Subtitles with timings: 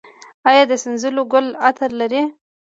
[0.49, 2.21] آیا د سنځلو ګل عطر لري؟